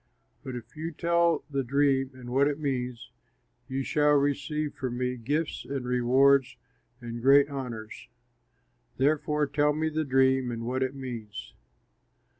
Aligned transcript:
But 0.43 0.55
if 0.55 0.75
you 0.75 0.91
tell 0.91 1.43
the 1.47 1.63
dream 1.63 2.09
and 2.15 2.31
what 2.31 2.47
it 2.47 2.57
means, 2.59 3.11
you 3.67 3.83
shall 3.83 4.13
receive 4.13 4.73
from 4.73 4.97
me 4.97 5.15
gifts 5.15 5.63
and 5.63 5.85
rewards 5.85 6.57
and 7.01 7.21
great 7.21 7.49
honors; 7.51 8.09
therefore 8.97 9.45
tell 9.45 9.73
me 9.73 9.89
the 9.89 10.03
dream 10.03 10.49
and 10.49 10.63
what 10.65 10.81
it 10.81 10.95
means." 10.95 11.53